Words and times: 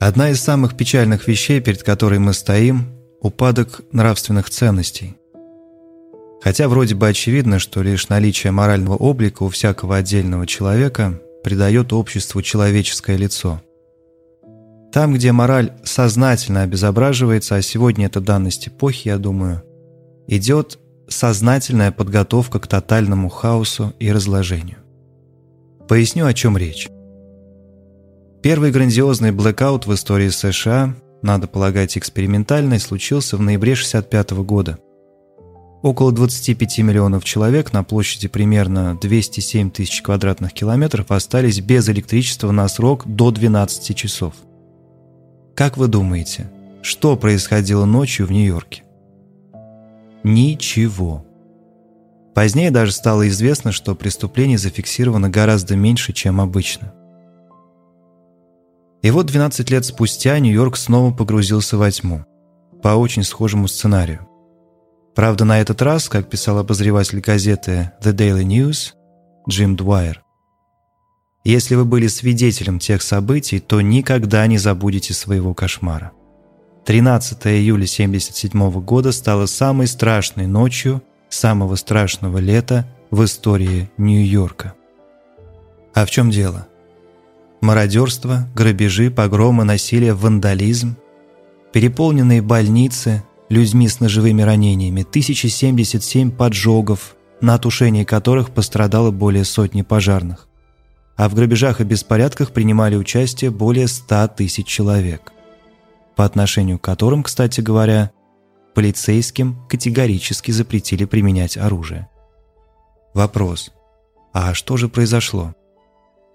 Одна 0.00 0.30
из 0.30 0.40
самых 0.40 0.78
печальных 0.78 1.28
вещей, 1.28 1.60
перед 1.60 1.82
которой 1.82 2.18
мы 2.18 2.32
стоим– 2.32 2.86
упадок 3.20 3.82
нравственных 3.92 4.48
ценностей. 4.48 5.18
Хотя 6.40 6.70
вроде 6.70 6.94
бы 6.94 7.06
очевидно, 7.06 7.58
что 7.58 7.82
лишь 7.82 8.08
наличие 8.08 8.50
морального 8.50 8.94
облика 8.94 9.42
у 9.42 9.50
всякого 9.50 9.96
отдельного 9.96 10.46
человека 10.46 11.20
придает 11.44 11.92
обществу 11.92 12.40
человеческое 12.40 13.18
лицо. 13.18 13.60
Там, 14.90 15.12
где 15.12 15.32
мораль 15.32 15.74
сознательно 15.84 16.62
обезображивается, 16.62 17.56
а 17.56 17.62
сегодня 17.62 18.06
это 18.06 18.22
данность 18.22 18.68
эпохи, 18.68 19.08
я 19.08 19.18
думаю, 19.18 19.62
идет 20.26 20.78
сознательная 21.08 21.92
подготовка 21.92 22.58
к 22.58 22.66
тотальному 22.66 23.28
хаосу 23.28 23.92
и 23.98 24.10
разложению. 24.10 24.78
Поясню, 25.86 26.24
о 26.24 26.32
чем 26.32 26.56
речь. 26.56 26.88
Первый 28.42 28.70
грандиозный 28.70 29.32
блэкаут 29.32 29.86
в 29.86 29.92
истории 29.92 30.30
США, 30.30 30.94
надо 31.20 31.46
полагать 31.46 31.98
экспериментальный, 31.98 32.80
случился 32.80 33.36
в 33.36 33.42
ноябре 33.42 33.72
1965 33.72 34.30
года. 34.46 34.78
Около 35.82 36.10
25 36.10 36.78
миллионов 36.78 37.22
человек 37.22 37.74
на 37.74 37.84
площади 37.84 38.28
примерно 38.28 38.98
207 38.98 39.70
тысяч 39.70 40.00
квадратных 40.00 40.54
километров 40.54 41.10
остались 41.10 41.60
без 41.60 41.86
электричества 41.90 42.50
на 42.50 42.66
срок 42.68 43.06
до 43.06 43.30
12 43.30 43.94
часов. 43.94 44.32
Как 45.54 45.76
вы 45.76 45.88
думаете, 45.88 46.50
что 46.80 47.18
происходило 47.18 47.84
ночью 47.84 48.26
в 48.26 48.32
Нью-Йорке? 48.32 48.84
Ничего. 50.22 51.26
Позднее 52.34 52.70
даже 52.70 52.92
стало 52.92 53.28
известно, 53.28 53.70
что 53.70 53.94
преступлений 53.94 54.56
зафиксировано 54.56 55.28
гораздо 55.28 55.76
меньше, 55.76 56.14
чем 56.14 56.40
обычно. 56.40 56.94
И 59.02 59.10
вот 59.10 59.26
12 59.26 59.70
лет 59.70 59.84
спустя 59.84 60.38
Нью-Йорк 60.38 60.76
снова 60.76 61.12
погрузился 61.12 61.76
во 61.76 61.90
тьму. 61.90 62.24
По 62.82 62.90
очень 62.90 63.24
схожему 63.24 63.68
сценарию. 63.68 64.28
Правда, 65.14 65.44
на 65.44 65.60
этот 65.60 65.82
раз, 65.82 66.08
как 66.08 66.28
писал 66.28 66.58
обозреватель 66.58 67.20
газеты 67.20 67.92
The 68.02 68.12
Daily 68.12 68.44
News 68.44 68.92
Джим 69.48 69.76
Дуайер, 69.76 70.22
если 71.44 71.74
вы 71.74 71.86
были 71.86 72.06
свидетелем 72.06 72.78
тех 72.78 73.00
событий, 73.00 73.60
то 73.60 73.80
никогда 73.80 74.46
не 74.46 74.58
забудете 74.58 75.14
своего 75.14 75.54
кошмара. 75.54 76.12
13 76.84 77.46
июля 77.46 77.84
1977 77.84 78.70
года 78.82 79.12
стало 79.12 79.46
самой 79.46 79.86
страшной 79.86 80.46
ночью 80.46 81.02
самого 81.30 81.76
страшного 81.76 82.38
лета 82.38 82.86
в 83.10 83.24
истории 83.24 83.90
Нью-Йорка. 83.96 84.74
А 85.94 86.04
в 86.04 86.10
чем 86.10 86.30
дело? 86.30 86.68
Мародерство, 87.60 88.48
грабежи, 88.54 89.10
погромы, 89.10 89.64
насилие, 89.64 90.14
вандализм, 90.14 90.96
переполненные 91.72 92.42
больницы 92.42 93.22
людьми 93.48 93.88
с 93.88 94.00
ножевыми 94.00 94.42
ранениями, 94.42 95.02
1077 95.02 96.30
поджогов, 96.30 97.16
на 97.40 97.58
тушении 97.58 98.04
которых 98.04 98.50
пострадало 98.50 99.10
более 99.10 99.44
сотни 99.44 99.82
пожарных. 99.82 100.46
А 101.16 101.28
в 101.28 101.34
грабежах 101.34 101.80
и 101.80 101.84
беспорядках 101.84 102.52
принимали 102.52 102.96
участие 102.96 103.50
более 103.50 103.88
100 103.88 104.28
тысяч 104.28 104.66
человек, 104.66 105.32
по 106.16 106.24
отношению 106.24 106.78
к 106.78 106.82
которым, 106.82 107.22
кстати 107.22 107.60
говоря, 107.60 108.10
полицейским 108.74 109.58
категорически 109.68 110.50
запретили 110.50 111.04
применять 111.04 111.56
оружие. 111.56 112.08
Вопрос. 113.12 113.72
А 114.32 114.54
что 114.54 114.76
же 114.76 114.88
произошло? 114.88 115.54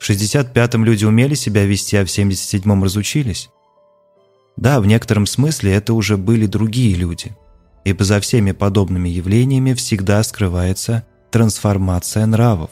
В 0.00 0.08
65-м 0.08 0.82
люди 0.82 1.04
умели 1.04 1.34
себя 1.34 1.66
вести, 1.66 1.94
а 1.96 2.06
в 2.06 2.08
77-м 2.08 2.82
разучились. 2.82 3.50
Да, 4.56 4.80
в 4.80 4.86
некотором 4.86 5.26
смысле 5.26 5.74
это 5.74 5.92
уже 5.92 6.16
были 6.16 6.46
другие 6.46 6.96
люди, 6.96 7.36
ибо 7.84 8.02
за 8.02 8.18
всеми 8.20 8.52
подобными 8.52 9.10
явлениями 9.10 9.74
всегда 9.74 10.22
скрывается 10.22 11.04
трансформация 11.30 12.24
нравов. 12.24 12.70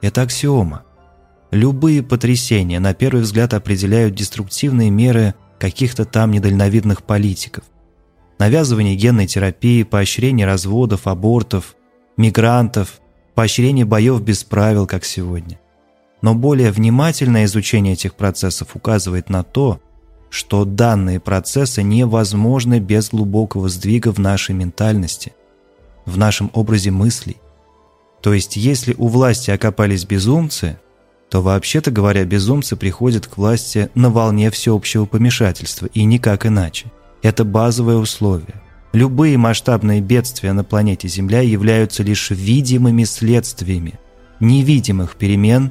Это 0.00 0.22
аксиома. 0.22 0.84
Любые 1.50 2.02
потрясения 2.02 2.80
на 2.80 2.94
первый 2.94 3.20
взгляд 3.20 3.52
определяют 3.52 4.14
деструктивные 4.14 4.88
меры 4.88 5.34
каких-то 5.58 6.06
там 6.06 6.30
недальновидных 6.30 7.02
политиков. 7.02 7.64
Навязывание 8.38 8.96
генной 8.96 9.26
терапии, 9.26 9.82
поощрение 9.82 10.46
разводов, 10.46 11.06
абортов, 11.06 11.76
мигрантов, 12.16 13.00
поощрение 13.34 13.84
боев 13.84 14.22
без 14.22 14.42
правил, 14.42 14.86
как 14.86 15.04
сегодня– 15.04 15.60
но 16.22 16.34
более 16.34 16.70
внимательное 16.70 17.44
изучение 17.44 17.94
этих 17.94 18.14
процессов 18.14 18.74
указывает 18.74 19.30
на 19.30 19.42
то, 19.42 19.80
что 20.28 20.64
данные 20.64 21.18
процессы 21.18 21.82
невозможны 21.82 22.78
без 22.78 23.10
глубокого 23.10 23.68
сдвига 23.68 24.12
в 24.12 24.18
нашей 24.18 24.54
ментальности, 24.54 25.32
в 26.06 26.16
нашем 26.16 26.50
образе 26.54 26.90
мыслей. 26.90 27.36
То 28.22 28.32
есть, 28.34 28.56
если 28.56 28.94
у 28.96 29.08
власти 29.08 29.50
окопались 29.50 30.04
безумцы, 30.04 30.78
то 31.30 31.42
вообще-то 31.42 31.90
говоря, 31.90 32.24
безумцы 32.24 32.76
приходят 32.76 33.26
к 33.26 33.38
власти 33.38 33.88
на 33.94 34.10
волне 34.10 34.50
всеобщего 34.50 35.06
помешательства, 35.06 35.86
и 35.86 36.04
никак 36.04 36.46
иначе. 36.46 36.92
Это 37.22 37.44
базовое 37.44 37.96
условие. 37.96 38.60
Любые 38.92 39.38
масштабные 39.38 40.00
бедствия 40.00 40.52
на 40.52 40.64
планете 40.64 41.06
Земля 41.06 41.40
являются 41.40 42.02
лишь 42.02 42.30
видимыми 42.30 43.04
следствиями 43.04 43.98
невидимых 44.40 45.16
перемен 45.16 45.70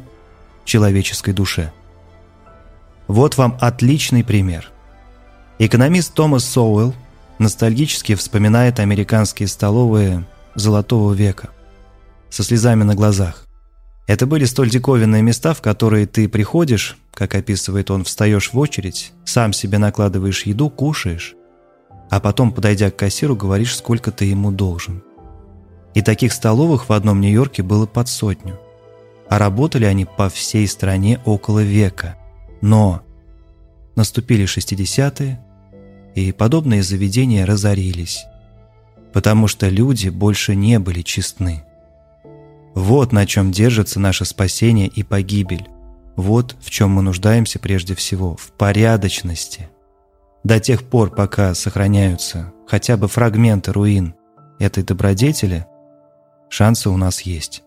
человеческой 0.69 1.33
душе. 1.33 1.73
Вот 3.07 3.37
вам 3.37 3.57
отличный 3.59 4.23
пример. 4.23 4.69
Экономист 5.57 6.13
Томас 6.13 6.45
Соуэлл 6.45 6.93
ностальгически 7.39 8.15
вспоминает 8.15 8.79
американские 8.79 9.47
столовые 9.47 10.25
Золотого 10.55 11.13
века 11.13 11.49
со 12.29 12.43
слезами 12.43 12.83
на 12.83 12.95
глазах. 12.95 13.45
Это 14.07 14.25
были 14.25 14.45
столь 14.45 14.69
диковинные 14.69 15.21
места, 15.21 15.53
в 15.53 15.61
которые 15.61 16.05
ты 16.05 16.27
приходишь, 16.27 16.97
как 17.13 17.35
описывает 17.35 17.91
он, 17.91 18.03
встаешь 18.03 18.53
в 18.53 18.57
очередь, 18.57 19.11
сам 19.25 19.53
себе 19.53 19.77
накладываешь 19.77 20.45
еду, 20.45 20.69
кушаешь, 20.69 21.35
а 22.09 22.19
потом, 22.19 22.51
подойдя 22.51 22.91
к 22.91 22.95
кассиру, 22.95 23.35
говоришь, 23.35 23.75
сколько 23.75 24.11
ты 24.11 24.25
ему 24.25 24.51
должен. 24.51 25.03
И 25.93 26.01
таких 26.01 26.33
столовых 26.33 26.89
в 26.89 26.93
одном 26.93 27.21
Нью-Йорке 27.21 27.63
было 27.63 27.85
под 27.85 28.07
сотню– 28.07 28.59
а 29.29 29.37
работали 29.37 29.85
они 29.85 30.05
по 30.05 30.29
всей 30.29 30.67
стране 30.67 31.19
около 31.25 31.59
века. 31.59 32.17
Но 32.61 33.03
наступили 33.95 34.45
60-е, 34.45 35.39
и 36.15 36.31
подобные 36.31 36.83
заведения 36.83 37.45
разорились, 37.45 38.25
потому 39.13 39.47
что 39.47 39.69
люди 39.69 40.09
больше 40.09 40.55
не 40.55 40.79
были 40.79 41.01
честны. 41.01 41.63
Вот 42.73 43.11
на 43.11 43.25
чем 43.25 43.51
держится 43.51 43.99
наше 43.99 44.25
спасение 44.25 44.87
и 44.87 45.03
погибель. 45.03 45.67
Вот 46.15 46.55
в 46.59 46.69
чем 46.69 46.91
мы 46.91 47.01
нуждаемся 47.01 47.59
прежде 47.59 47.95
всего, 47.95 48.35
в 48.35 48.51
порядочности. 48.51 49.69
До 50.43 50.59
тех 50.59 50.83
пор, 50.83 51.11
пока 51.11 51.53
сохраняются 51.53 52.51
хотя 52.67 52.97
бы 52.97 53.07
фрагменты 53.07 53.71
руин 53.73 54.15
этой 54.59 54.83
добродетели, 54.83 55.65
шансы 56.49 56.89
у 56.89 56.97
нас 56.97 57.21
есть. 57.21 57.63